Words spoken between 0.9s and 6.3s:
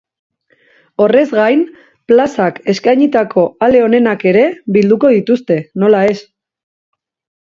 Horrez gain, plazak eskainitako ale onenak ere bilduko dituzte, nola ez.